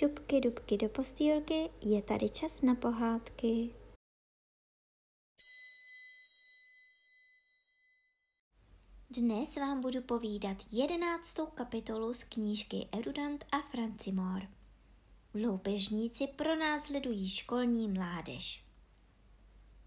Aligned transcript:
šupky 0.00 0.40
dubky 0.40 0.76
do 0.76 0.88
postýlky, 0.88 1.70
je 1.80 2.02
tady 2.02 2.28
čas 2.28 2.62
na 2.62 2.74
pohádky. 2.74 3.74
Dnes 9.10 9.56
vám 9.56 9.80
budu 9.80 10.02
povídat 10.02 10.56
jedenáctou 10.72 11.46
kapitolu 11.46 12.14
z 12.14 12.24
knížky 12.24 12.88
Erudant 12.92 13.44
a 13.52 13.58
Francimor. 13.70 14.42
Loupežníci 15.34 16.26
pronásledují 16.26 17.30
školní 17.30 17.88
mládež. 17.88 18.64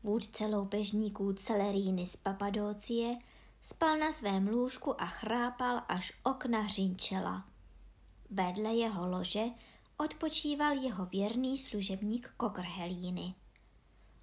Vůdce 0.03 0.45
loupežníků 0.45 1.33
Celeríny 1.33 2.05
z 2.05 2.15
Papadocie 2.15 3.17
spal 3.61 3.97
na 3.97 4.11
svém 4.11 4.47
lůžku 4.47 5.01
a 5.01 5.05
chrápal, 5.05 5.81
až 5.87 6.13
okna 6.23 6.59
hřinčela. 6.59 7.45
Vedle 8.29 8.73
jeho 8.73 9.07
lože 9.07 9.43
odpočíval 10.05 10.77
jeho 10.77 11.05
věrný 11.05 11.57
služebník 11.57 12.33
Kokrhelíny. 12.37 13.35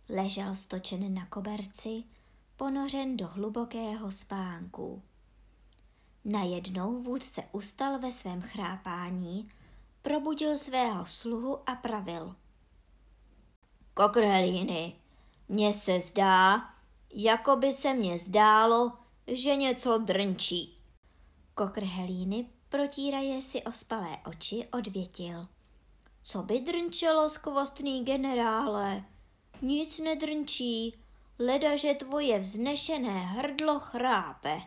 Ležel 0.08 0.56
stočen 0.56 1.14
na 1.14 1.26
koberci, 1.26 2.04
ponořen 2.56 3.16
do 3.16 3.26
hlubokého 3.26 4.12
spánku. 4.12 5.02
Najednou 6.24 7.02
vůdce 7.02 7.42
ustal 7.52 7.98
ve 7.98 8.12
svém 8.12 8.42
chrápání, 8.42 9.50
probudil 10.02 10.56
svého 10.56 11.06
sluhu 11.06 11.70
a 11.70 11.74
pravil. 11.74 12.36
Kokrhelíny, 13.94 14.96
mně 15.48 15.72
se 15.72 16.00
zdá, 16.00 16.70
jako 17.14 17.56
by 17.56 17.72
se 17.72 17.94
mně 17.94 18.18
zdálo, 18.18 18.92
že 19.26 19.56
něco 19.56 19.98
drnčí. 19.98 20.76
Kokrhelíny 21.54 22.46
protíraje 22.68 23.42
si 23.42 23.62
ospalé 23.62 24.16
oči, 24.26 24.68
odvětil. 24.72 25.48
Co 26.22 26.42
by 26.42 26.60
drnčelo, 26.60 27.28
skvostný 27.28 28.04
generále? 28.04 29.04
Nic 29.62 29.98
nedrnčí, 29.98 30.94
leda, 31.38 31.76
že 31.76 31.94
tvoje 31.94 32.38
vznešené 32.38 33.20
hrdlo 33.20 33.80
chrápe. 33.80 34.60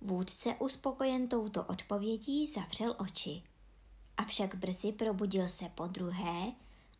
Vůdce 0.00 0.54
uspokojen 0.58 1.28
touto 1.28 1.64
odpovědí 1.64 2.46
zavřel 2.52 2.96
oči. 2.98 3.42
Avšak 4.16 4.54
brzy 4.54 4.92
probudil 4.92 5.48
se 5.48 5.68
po 5.68 5.86
druhé 5.86 6.52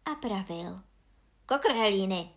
a 0.05 0.15
pravil. 0.15 0.81
Kokrhelíny, 1.47 2.31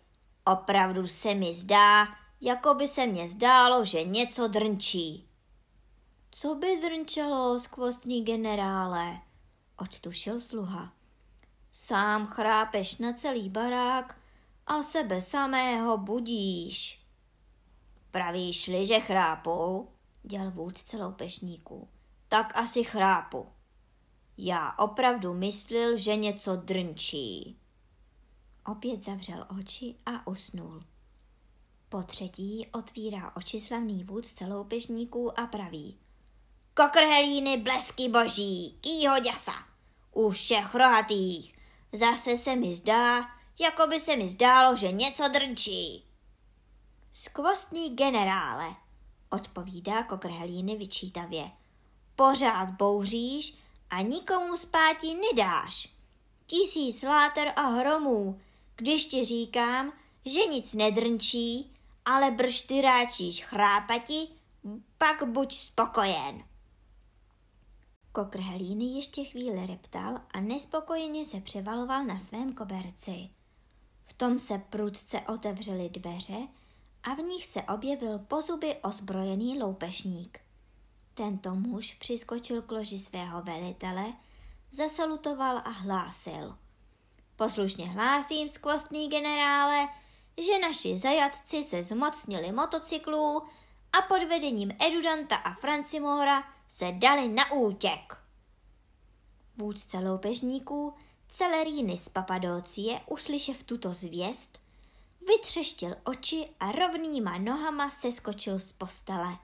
opravdu 0.46 1.06
se 1.06 1.34
mi 1.34 1.54
zdá, 1.54 2.06
jako 2.40 2.74
by 2.74 2.88
se 2.88 3.06
mně 3.06 3.28
zdálo, 3.28 3.84
že 3.84 4.04
něco 4.04 4.48
drnčí. 4.48 5.28
Co 6.30 6.54
by 6.54 6.76
drnčelo, 6.76 7.58
skvostní 7.58 8.24
generále? 8.24 9.29
Odtušil 9.80 10.40
sluha. 10.40 10.92
Sám 11.72 12.26
chrápeš 12.26 12.98
na 12.98 13.12
celý 13.12 13.48
barák 13.48 14.20
a 14.66 14.82
sebe 14.82 15.20
samého 15.20 15.98
budíš. 15.98 17.06
Pravíš-li, 18.10 18.86
že 18.86 19.00
chrápou, 19.00 19.88
děl 20.22 20.50
vůdce 20.50 20.96
loupežníků, 20.96 21.88
tak 22.28 22.56
asi 22.56 22.84
chrápu. 22.84 23.46
Já 24.38 24.72
opravdu 24.78 25.34
myslil, 25.34 25.98
že 25.98 26.16
něco 26.16 26.56
drnčí. 26.56 27.58
Opět 28.66 29.04
zavřel 29.04 29.46
oči 29.58 29.94
a 30.06 30.26
usnul. 30.26 30.82
Po 31.88 32.02
třetí 32.02 32.66
otvírá 32.72 33.36
oči 33.36 33.60
slavný 33.60 34.04
vůdce 34.04 34.46
loupežníků 34.46 35.40
a 35.40 35.46
praví– 35.46 35.98
kokrhelíny 36.74 37.56
blesky 37.56 38.08
boží, 38.08 38.78
kýho 38.80 39.18
děsa, 39.18 39.69
u 40.12 40.30
všech 40.30 40.74
rohatých. 40.74 41.54
Zase 41.92 42.36
se 42.36 42.56
mi 42.56 42.76
zdá, 42.76 43.28
jako 43.60 43.86
by 43.86 44.00
se 44.00 44.16
mi 44.16 44.30
zdálo, 44.30 44.76
že 44.76 44.92
něco 44.92 45.28
drnčí. 45.28 46.04
Skvostný 47.12 47.96
generále, 47.96 48.74
odpovídá 49.30 50.02
kokrhelíny 50.02 50.76
vyčítavě. 50.76 51.50
Pořád 52.16 52.70
bouříš 52.70 53.54
a 53.90 54.00
nikomu 54.00 54.56
spáti 54.56 55.14
nedáš. 55.14 55.88
Tisíc 56.46 57.02
láter 57.02 57.52
a 57.56 57.60
hromů, 57.60 58.40
když 58.76 59.04
ti 59.04 59.24
říkám, 59.24 59.92
že 60.24 60.46
nic 60.46 60.74
nedrnčí, 60.74 61.76
ale 62.04 62.30
brž 62.30 62.60
ty 62.60 62.80
ráčíš 62.80 63.44
chrápati, 63.44 64.28
pak 64.98 65.28
buď 65.28 65.56
spokojen. 65.58 66.49
Kokrhelíny 68.12 68.84
ještě 68.84 69.24
chvíli 69.24 69.66
reptal 69.66 70.20
a 70.30 70.40
nespokojeně 70.40 71.24
se 71.24 71.40
převaloval 71.40 72.04
na 72.04 72.18
svém 72.18 72.52
koberci. 72.52 73.28
V 74.06 74.12
tom 74.12 74.38
se 74.38 74.58
prudce 74.58 75.20
otevřely 75.20 75.88
dveře 75.88 76.48
a 77.02 77.14
v 77.14 77.18
nich 77.18 77.46
se 77.46 77.62
objevil 77.62 78.18
pozuby 78.18 78.76
ozbrojený 78.82 79.62
loupešník. 79.62 80.40
Tento 81.14 81.54
muž 81.54 81.94
přiskočil 81.94 82.62
k 82.62 82.70
loži 82.70 82.98
svého 82.98 83.42
velitele, 83.42 84.12
zasalutoval 84.70 85.58
a 85.58 85.70
hlásil. 85.70 86.56
Poslušně 87.36 87.88
hlásím, 87.88 88.48
skvostný 88.48 89.08
generále, 89.08 89.88
že 90.38 90.58
naši 90.58 90.98
zajatci 90.98 91.62
se 91.62 91.84
zmocnili 91.84 92.52
motocyklů 92.52 93.42
a 93.92 94.02
pod 94.02 94.22
vedením 94.22 94.72
Edudanta 94.86 95.36
a 95.36 95.54
Francimora 95.54 96.44
se 96.68 96.92
dali 96.92 97.28
na 97.28 97.52
útěk. 97.52 98.16
Vůdce 99.56 99.98
loupežníků 99.98 100.94
Celeríny 101.28 101.98
z 101.98 102.08
Papadócie, 102.08 103.00
uslyšev 103.06 103.62
tuto 103.62 103.94
zvěst, 103.94 104.58
vytřeštil 105.28 105.96
oči 106.04 106.48
a 106.60 106.72
rovnýma 106.72 107.38
nohama 107.38 107.90
seskočil 107.90 108.60
z 108.60 108.72
postele. 108.72 109.38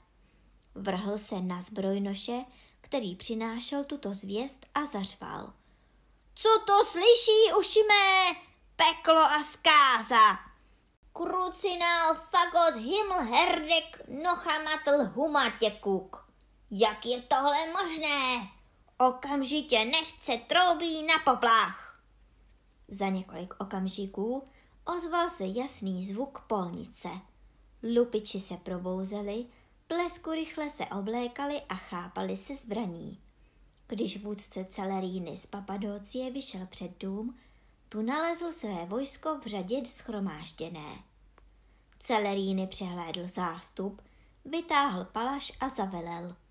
Vrhl 0.74 1.18
se 1.18 1.40
na 1.40 1.60
zbrojnoše, 1.60 2.44
který 2.80 3.16
přinášel 3.16 3.84
tuto 3.84 4.14
zvěst 4.14 4.66
a 4.74 4.86
zařval. 4.86 5.52
Co 6.34 6.48
to 6.66 6.84
slyší, 6.84 7.52
uši 7.58 7.80
mé? 7.88 8.40
Peklo 8.76 9.20
a 9.20 9.42
zkáza! 9.42 10.55
Krucinál 11.16 12.14
fagot 12.14 12.74
himl 12.74 13.20
herdek 13.20 14.08
nochamatl 14.08 15.12
humatěkuk. 15.14 16.26
Jak 16.70 17.06
je 17.06 17.22
tohle 17.22 17.72
možné? 17.72 18.48
Okamžitě 18.98 19.84
nechce 19.84 20.36
troubí 20.36 21.02
na 21.02 21.14
poplach. 21.24 22.00
Za 22.88 23.08
několik 23.08 23.54
okamžiků 23.58 24.48
ozval 24.96 25.28
se 25.28 25.44
jasný 25.46 26.04
zvuk 26.04 26.44
polnice. 26.46 27.08
Lupiči 27.96 28.40
se 28.40 28.56
probouzeli, 28.56 29.46
plesku 29.86 30.30
rychle 30.30 30.70
se 30.70 30.86
oblékali 30.86 31.62
a 31.68 31.74
chápali 31.74 32.36
se 32.36 32.56
zbraní. 32.56 33.20
Když 33.86 34.22
vůdce 34.22 34.64
Celeríny 34.64 35.36
z 35.36 35.46
Papadócie 35.46 36.30
vyšel 36.30 36.66
před 36.66 37.00
dům, 37.00 37.38
tu 37.88 38.02
nalezl 38.02 38.52
své 38.52 38.86
vojsko 38.86 39.38
v 39.38 39.46
řadě 39.46 39.86
schromážděné. 39.86 41.05
Celeríny 42.00 42.66
přehlédl 42.66 43.28
zástup, 43.28 44.02
vytáhl 44.44 45.04
palaš 45.04 45.52
a 45.60 45.68
zavelel– 45.68 46.36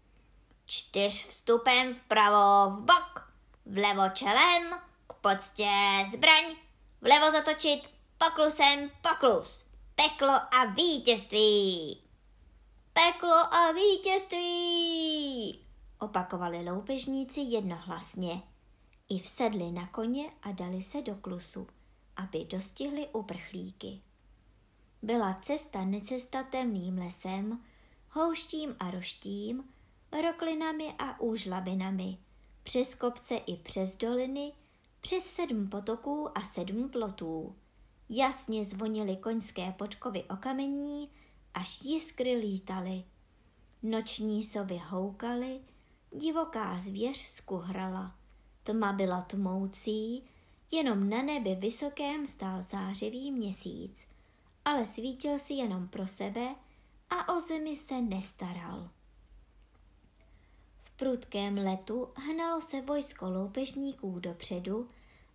čtyř 0.65 1.27
vstupem 1.27 1.95
vpravo 1.95 2.71
v 2.75 2.81
bok, 2.81 3.33
vlevo 3.65 4.09
čelem, 4.09 4.73
k 5.07 5.13
poctě 5.13 5.69
zbraň, 6.13 6.55
vlevo 7.01 7.31
zatočit, 7.31 7.89
poklusem 8.17 8.91
poklus, 9.01 9.63
peklo 9.95 10.33
a 10.33 10.65
vítězství. 10.65 12.01
Peklo 12.93 13.53
a 13.53 13.71
vítězství, 13.71 15.59
opakovali 15.99 16.69
loupežníci 16.69 17.39
jednohlasně. 17.41 18.41
I 19.09 19.19
vsedli 19.19 19.71
na 19.71 19.87
koně 19.87 20.31
a 20.41 20.51
dali 20.51 20.83
se 20.83 21.01
do 21.01 21.15
klusu, 21.15 21.67
aby 22.15 22.45
dostihli 22.45 23.07
uprchlíky. 23.07 24.01
Byla 25.01 25.33
cesta 25.33 25.85
necesta 25.85 26.43
temným 26.43 26.97
lesem, 26.97 27.63
houštím 28.09 28.75
a 28.79 28.91
roštím, 28.91 29.63
roklinami 30.21 30.93
a 30.99 31.19
úžlabinami, 31.19 32.17
přes 32.63 32.95
kopce 32.95 33.35
i 33.35 33.57
přes 33.57 33.95
doliny, 33.95 34.53
přes 35.01 35.25
sedm 35.25 35.69
potoků 35.69 36.37
a 36.37 36.41
sedm 36.41 36.89
plotů. 36.89 37.55
Jasně 38.09 38.65
zvonily 38.65 39.15
koňské 39.15 39.71
podkovy 39.71 40.23
o 40.23 40.35
kamení, 40.35 41.09
až 41.53 41.81
jiskry 41.81 42.35
lítaly. 42.35 43.03
Noční 43.83 44.43
sovy 44.43 44.81
houkaly, 44.87 45.59
divoká 46.11 46.79
zvěř 46.79 47.17
skuhrala. 47.17 48.15
Tma 48.63 48.93
byla 48.93 49.21
tmoucí, 49.21 50.23
jenom 50.71 51.09
na 51.09 51.21
nebi 51.21 51.55
vysokém 51.55 52.27
stál 52.27 52.63
zářivý 52.63 53.31
měsíc, 53.31 54.07
ale 54.65 54.85
svítil 54.85 55.39
si 55.39 55.53
jenom 55.53 55.87
pro 55.87 56.07
sebe 56.07 56.55
a 57.09 57.33
o 57.33 57.39
zemi 57.39 57.75
se 57.75 58.01
nestaral 58.01 58.89
prudkém 60.95 61.57
letu 61.57 62.09
hnalo 62.15 62.61
se 62.61 62.81
vojsko 62.81 63.29
loupežníků 63.29 64.19
dopředu 64.19 64.89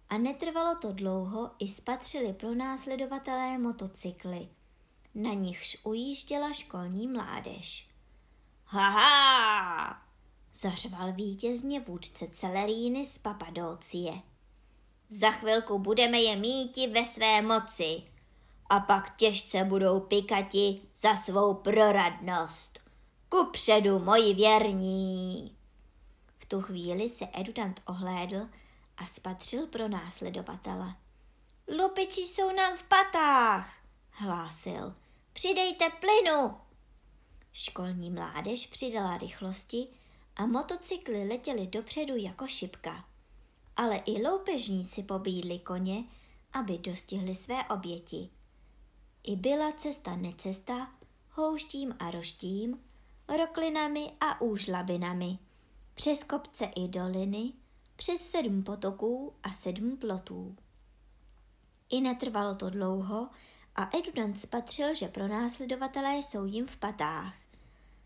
a 0.08 0.18
netrvalo 0.18 0.76
to 0.76 0.92
dlouho, 0.92 1.50
i 1.58 1.68
spatřili 1.68 2.32
pro 2.32 2.54
následovatelé 2.54 3.58
motocykly. 3.58 4.48
Na 5.14 5.32
nichž 5.32 5.76
ujížděla 5.84 6.52
školní 6.52 7.08
mládež. 7.08 7.88
Haha! 8.64 10.02
zařval 10.54 11.12
vítězně 11.12 11.80
vůdce 11.80 12.28
Celeríny 12.28 13.06
z 13.06 13.18
Papadócie. 13.18 14.12
Za 15.08 15.30
chvilku 15.30 15.78
budeme 15.78 16.20
je 16.20 16.36
míti 16.36 16.86
ve 16.86 17.04
své 17.04 17.42
moci 17.42 18.02
a 18.70 18.80
pak 18.80 19.16
těžce 19.16 19.64
budou 19.64 20.00
pikati 20.00 20.80
za 20.94 21.16
svou 21.16 21.54
proradnost. 21.54 22.78
Kupředu, 23.28 23.98
moji 23.98 24.34
věrní! 24.34 25.56
V 26.38 26.46
tu 26.46 26.60
chvíli 26.60 27.08
se 27.08 27.28
Edudant 27.32 27.82
ohlédl 27.86 28.48
a 28.96 29.06
spatřil 29.06 29.66
pro 29.66 29.88
následovatele. 29.88 30.94
Lupiči 31.78 32.20
jsou 32.20 32.52
nám 32.52 32.76
v 32.76 32.82
patách, 32.82 33.76
hlásil. 34.10 34.94
Přidejte 35.32 35.84
plynu! 36.00 36.56
Školní 37.52 38.10
mládež 38.10 38.66
přidala 38.66 39.18
rychlosti 39.18 39.88
a 40.36 40.46
motocykly 40.46 41.28
letěly 41.28 41.66
dopředu 41.66 42.16
jako 42.16 42.46
šipka. 42.46 43.04
Ale 43.76 43.96
i 43.96 44.22
loupežníci 44.22 45.02
pobídli 45.02 45.58
koně, 45.58 46.04
aby 46.52 46.78
dostihli 46.78 47.34
své 47.34 47.64
oběti. 47.64 48.30
I 49.22 49.36
byla 49.36 49.72
cesta 49.72 50.16
necesta, 50.16 50.90
houštím 51.30 51.94
a 51.98 52.10
roštím, 52.10 52.80
roklinami 53.38 54.12
a 54.20 54.40
úžlabinami, 54.40 55.38
přes 55.94 56.24
kopce 56.24 56.64
i 56.64 56.88
doliny, 56.88 57.52
přes 57.96 58.30
sedm 58.30 58.62
potoků 58.62 59.32
a 59.42 59.52
sedm 59.52 59.96
plotů. 59.96 60.56
I 61.90 62.00
netrvalo 62.00 62.54
to 62.54 62.70
dlouho 62.70 63.28
a 63.76 63.96
Edudant 63.96 64.40
spatřil, 64.40 64.94
že 64.94 65.08
pro 65.08 65.28
následovatelé 65.28 66.16
jsou 66.16 66.44
jim 66.44 66.66
v 66.66 66.76
patách. 66.76 67.34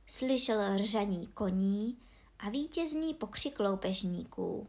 Slyšel 0.06 0.78
ržaní 0.78 1.26
koní 1.26 1.98
a 2.38 2.50
vítězný 2.50 3.14
pokřik 3.14 3.60
loupežníků. 3.60 4.66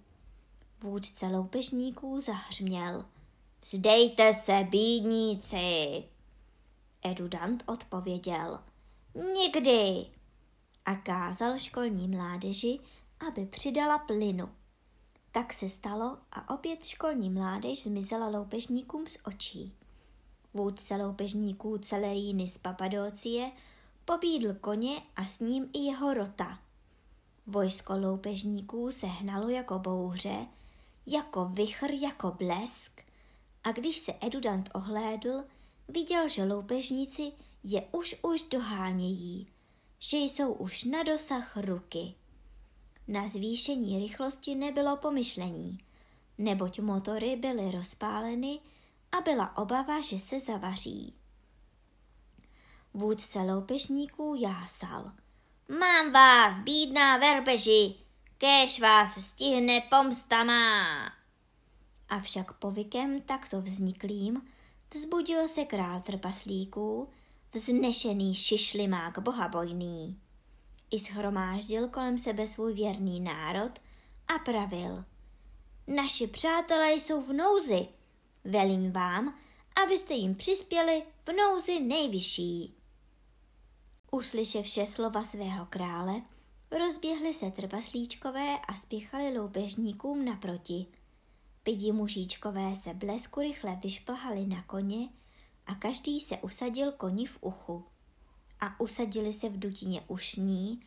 Vůdce 0.82 1.26
loupežníků 1.28 2.22
zahřměl. 2.22 3.06
Vzdejte 3.62 4.34
se, 4.34 4.68
bídníci! 4.70 6.04
Edudant 7.06 7.64
odpověděl. 7.66 8.60
Nikdy! 9.34 10.06
A 10.86 10.96
kázal 10.96 11.58
školní 11.58 12.08
mládeži, 12.08 12.80
aby 13.28 13.46
přidala 13.46 14.00
plynu. 14.00 14.50
Tak 15.32 15.54
se 15.54 15.70
stalo 15.70 16.18
a 16.32 16.54
opět 16.54 16.86
školní 16.86 17.30
mládež 17.30 17.84
zmizela 17.84 18.28
loupežníkům 18.28 19.08
z 19.08 19.18
očí. 19.26 19.74
Vůdce 20.54 20.96
loupežníků 20.96 21.78
Celeríny 21.78 22.48
z 22.48 22.58
Papadócie 22.58 23.52
pobídl 24.06 24.54
koně 24.54 25.02
a 25.16 25.26
s 25.26 25.40
ním 25.40 25.70
i 25.74 25.80
jeho 25.80 26.14
rota. 26.14 26.60
Vojsko 27.48 27.98
loupežníků 27.98 28.92
se 28.92 29.08
hnalo 29.08 29.50
jako 29.50 29.80
bouře, 29.80 30.48
jako 31.06 31.46
vychr, 31.46 31.92
jako 31.92 32.32
blesk 32.32 33.02
a 33.64 33.72
když 33.72 33.98
se 33.98 34.14
Edudant 34.22 34.70
ohlédl, 34.74 35.44
viděl, 35.88 36.30
že 36.30 36.44
loupežníci 36.44 37.32
je 37.64 37.88
už 37.92 38.16
už 38.22 38.42
dohánějí, 38.42 39.48
že 40.00 40.18
jsou 40.18 40.54
už 40.54 40.84
na 40.84 41.04
dosah 41.04 41.58
ruky. 41.58 42.16
Na 43.08 43.28
zvýšení 43.28 44.00
rychlosti 44.08 44.56
nebylo 44.56 44.98
pomyšlení, 44.98 45.78
neboť 46.38 46.80
motory 46.80 47.36
byly 47.36 47.72
rozpáleny 47.72 48.60
a 49.12 49.22
byla 49.22 49.58
obava, 49.58 50.02
že 50.02 50.20
se 50.20 50.40
zavaří. 50.40 51.14
Vůdce 52.94 53.40
loupežníků 53.40 54.36
jásal. 54.40 55.12
Mám 55.80 56.12
vás, 56.12 56.60
bídná 56.60 57.18
verbeži, 57.18 57.96
kéž 58.38 58.80
vás 58.80 59.26
stihne 59.26 59.82
pomsta 59.82 60.44
má. 60.44 60.86
Avšak 62.10 62.54
povykem 62.54 63.22
takto 63.22 63.62
vzniklým 63.62 64.42
vzbudil 64.94 65.48
se 65.48 65.66
král 65.66 66.02
trpaslíků, 66.02 67.10
vznešený 67.54 68.36
šišlimák 68.36 69.20
bohabojný. 69.20 70.20
I 70.92 71.00
shromáždil 71.00 71.90
kolem 71.90 72.18
sebe 72.18 72.48
svůj 72.48 72.74
věrný 72.74 73.20
národ 73.20 73.80
a 74.28 74.40
pravil. 74.40 75.06
Naši 75.88 76.28
přátelé 76.28 76.94
jsou 76.94 77.22
v 77.22 77.34
nouzi, 77.34 77.88
velím 78.44 78.92
vám, 78.92 79.38
abyste 79.84 80.14
jim 80.14 80.36
přispěli 80.36 81.04
v 81.26 81.34
nouzi 81.34 81.80
nejvyšší. 81.80 82.76
Uslyšev 84.12 84.66
vše 84.66 84.86
slova 84.86 85.24
svého 85.24 85.66
krále, 85.66 86.22
rozběhli 86.72 87.34
se 87.34 87.52
trpaslíčkové 87.52 88.58
a 88.68 88.74
spěchali 88.76 89.38
loupežníkům 89.38 90.26
naproti. 90.26 90.86
Pidi 91.66 91.92
mužíčkové 91.92 92.76
se 92.76 92.94
blesku 92.94 93.40
rychle 93.40 93.76
vyšplhali 93.76 94.46
na 94.48 94.64
koně 94.64 95.10
a 95.66 95.76
každý 95.76 96.22
se 96.22 96.38
usadil 96.38 96.92
koni 96.92 97.26
v 97.26 97.38
uchu. 97.42 97.86
A 98.60 98.80
usadili 98.80 99.34
se 99.34 99.50
v 99.50 99.60
dutině 99.60 100.02
ušní 100.08 100.82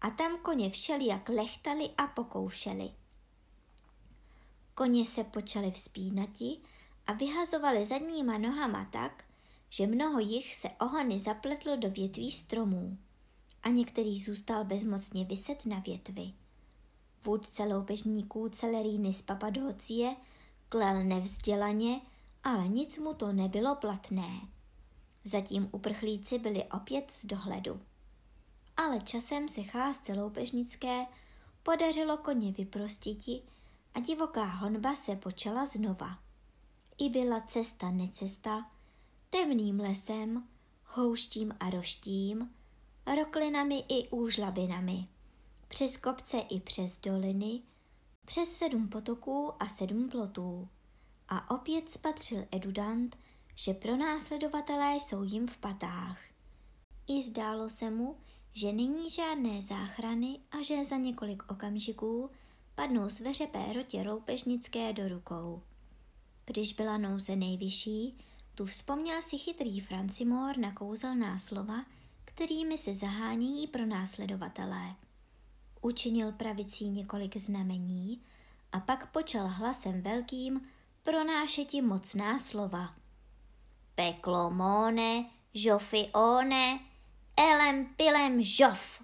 a 0.00 0.10
tam 0.10 0.38
koně 0.38 0.70
všelijak 0.70 1.28
lechtali 1.28 1.90
a 1.96 2.06
pokoušeli. 2.06 2.90
Koně 4.74 5.06
se 5.06 5.24
počali 5.24 5.70
vzpínati 5.70 6.58
a 7.06 7.12
vyhazovali 7.12 7.86
zadníma 7.86 8.38
nohama 8.38 8.88
tak, 8.92 9.24
že 9.68 9.86
mnoho 9.86 10.20
jich 10.20 10.54
se 10.54 10.68
ohony 10.68 11.18
zapletlo 11.18 11.76
do 11.76 11.90
větví 11.90 12.32
stromů 12.32 12.98
a 13.62 13.68
některý 13.68 14.20
zůstal 14.20 14.64
bezmocně 14.64 15.24
vyset 15.24 15.66
na 15.66 15.78
větvi. 15.78 16.32
Vůdce 17.24 17.64
loupežníků 17.64 18.48
Celeríny 18.48 19.14
z 19.14 19.22
Papadócie 19.22 20.16
klel 20.68 21.04
nevzdělaně, 21.04 22.00
ale 22.44 22.68
nic 22.68 22.98
mu 22.98 23.14
to 23.14 23.32
nebylo 23.32 23.74
platné. 23.74 24.40
Zatím 25.24 25.68
uprchlíci 25.72 26.38
byli 26.38 26.64
opět 26.64 27.10
z 27.10 27.26
dohledu. 27.26 27.80
Ale 28.76 29.00
časem 29.00 29.48
se 29.48 29.62
cházce 29.62 30.14
loupežnické 30.14 31.06
podařilo 31.62 32.16
koně 32.16 32.52
vyprostiti 32.52 33.42
a 33.94 34.00
divoká 34.00 34.44
honba 34.44 34.96
se 34.96 35.16
počala 35.16 35.64
znova. 35.64 36.18
I 36.98 37.08
byla 37.08 37.40
cesta 37.40 37.90
necesta, 37.90 38.70
temným 39.30 39.80
lesem, 39.80 40.48
houštím 40.84 41.54
a 41.60 41.70
roštím, 41.70 42.54
roklinami 43.16 43.84
i 43.88 44.08
úžlabinami, 44.08 45.08
přes 45.68 45.96
kopce 45.96 46.38
i 46.38 46.60
přes 46.60 46.98
doliny, 46.98 47.62
přes 48.26 48.56
sedm 48.56 48.88
potoků 48.88 49.52
a 49.62 49.68
sedm 49.68 50.08
plotů. 50.08 50.68
A 51.28 51.50
opět 51.50 51.90
spatřil 51.90 52.44
Edudant, 52.50 53.18
že 53.54 53.74
pro 53.74 53.96
následovatelé 53.96 54.94
jsou 54.94 55.22
jim 55.22 55.46
v 55.46 55.56
patách. 55.56 56.18
I 57.06 57.22
zdálo 57.22 57.70
se 57.70 57.90
mu, 57.90 58.16
že 58.54 58.72
není 58.72 59.10
žádné 59.10 59.62
záchrany 59.62 60.40
a 60.50 60.62
že 60.62 60.84
za 60.84 60.96
několik 60.96 61.42
okamžiků 61.50 62.30
padnou 62.74 63.10
sveřepé 63.10 63.72
rotě 63.72 64.02
roupežnické 64.02 64.92
do 64.92 65.08
rukou. 65.08 65.62
Když 66.44 66.72
byla 66.72 66.98
nouze 66.98 67.36
nejvyšší, 67.36 68.18
tu 68.54 68.66
vzpomněl 68.66 69.22
si 69.22 69.38
chytrý 69.38 69.80
Francimor 69.80 70.58
na 70.58 70.72
kouzelná 70.72 71.38
slova, 71.38 71.84
kterými 72.24 72.78
se 72.78 72.94
zahánějí 72.94 73.66
pro 73.66 73.86
následovatelé. 73.86 74.96
Učinil 75.80 76.32
pravicí 76.32 76.88
několik 76.88 77.36
znamení 77.36 78.22
a 78.72 78.80
pak 78.80 79.12
počal 79.12 79.48
hlasem 79.48 80.02
velkým 80.02 80.60
pronášeti 81.02 81.82
mocná 81.82 82.38
slova. 82.38 82.94
Peklo 83.94 84.50
mone, 84.50 85.24
žofy 85.54 86.10
one, 86.12 86.80
elem 87.36 87.86
pilem 87.96 88.42
žof. 88.42 89.02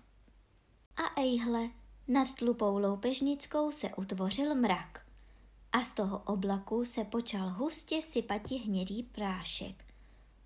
A 0.97 1.21
ejhle, 1.21 1.71
nad 2.09 2.35
tlupou 2.35 2.79
loupežnickou 2.79 3.73
se 3.73 3.95
utvořil 3.95 4.55
mrak 4.55 5.07
a 5.73 5.85
z 5.85 5.93
toho 5.93 6.19
oblaku 6.19 6.85
se 6.85 7.05
počal 7.05 7.51
hustě 7.51 8.03
sypati 8.03 8.55
hnědý 8.55 9.03
prášek. 9.03 9.85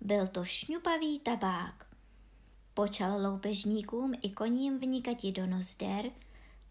Byl 0.01 0.27
to 0.27 0.45
šňupavý 0.45 1.19
tabák. 1.19 1.88
Počal 2.79 3.21
loupežníkům 3.21 4.13
i 4.21 4.29
koním 4.29 4.79
vnikati 4.79 5.31
do 5.31 5.45
nozder 5.45 6.11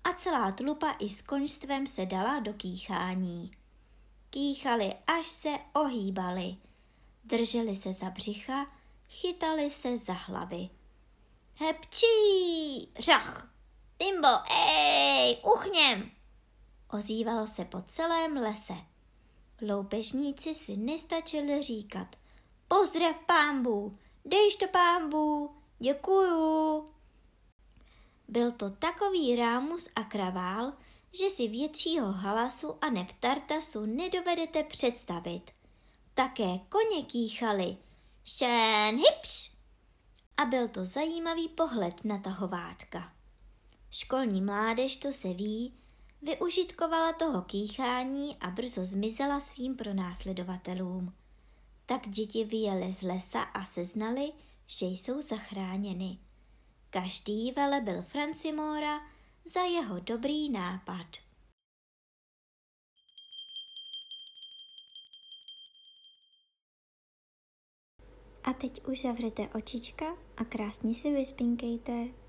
a 0.04 0.12
celá 0.12 0.52
tlupa 0.52 0.96
i 0.98 1.10
s 1.10 1.22
koňstvem 1.22 1.86
se 1.86 2.06
dala 2.06 2.40
do 2.40 2.52
kýchání. 2.52 3.50
Kýchali, 4.30 4.94
až 5.06 5.26
se 5.26 5.48
ohýbali. 5.72 6.56
Drželi 7.24 7.76
se 7.76 7.92
za 7.92 8.10
břicha, 8.10 8.66
chytali 9.08 9.70
se 9.70 9.98
za 9.98 10.12
hlavy. 10.12 10.68
Hepčí! 11.54 12.88
Řach! 12.98 13.52
Timbo, 13.98 14.28
ej, 14.68 15.38
uchněm! 15.54 16.10
Ozývalo 16.90 17.46
se 17.46 17.64
po 17.64 17.82
celém 17.82 18.36
lese. 18.36 18.76
Loupežníci 19.68 20.54
si 20.54 20.76
nestačili 20.76 21.62
říkat 21.62 22.16
pozdrav 22.68 23.16
pámbu, 23.26 23.98
dejš 24.24 24.56
to 24.56 24.68
pámbu, 24.68 25.58
děkuju. 25.78 26.88
Byl 28.28 28.52
to 28.52 28.70
takový 28.70 29.36
rámus 29.36 29.88
a 29.96 30.04
kravál, 30.04 30.72
že 31.12 31.30
si 31.30 31.48
většího 31.48 32.12
halasu 32.12 32.74
a 32.80 32.90
neptartasu 32.90 33.86
nedovedete 33.86 34.64
představit. 34.64 35.50
Také 36.14 36.58
koně 36.68 37.04
kýchali. 37.06 37.76
Šen 38.24 38.96
hipš! 38.96 39.52
A 40.36 40.44
byl 40.44 40.68
to 40.68 40.84
zajímavý 40.84 41.48
pohled 41.48 42.04
na 42.04 42.18
tahovátka. 42.18 43.12
Školní 43.90 44.42
mládež, 44.42 44.96
to 44.96 45.12
se 45.12 45.28
ví, 45.28 45.74
využitkovala 46.22 47.12
toho 47.12 47.42
kýchání 47.42 48.36
a 48.40 48.50
brzo 48.50 48.84
zmizela 48.84 49.40
svým 49.40 49.76
pronásledovatelům. 49.76 51.12
Tak 51.86 52.08
děti 52.08 52.44
vyjeli 52.44 52.92
z 52.92 53.02
lesa 53.02 53.40
a 53.40 53.64
seznali, 53.64 54.32
že 54.68 54.86
jsou 54.86 55.20
zachráněny. 55.20 56.18
Každý 56.90 57.52
velebil 57.52 58.02
Francimora 58.02 59.00
za 59.44 59.60
jeho 59.60 60.00
dobrý 60.00 60.50
nápad. 60.50 61.06
A 68.44 68.52
teď 68.52 68.86
už 68.86 69.00
zavřete 69.02 69.48
očička 69.48 70.06
a 70.36 70.44
krásně 70.44 70.94
si 70.94 71.12
vyspinkejte. 71.12 72.27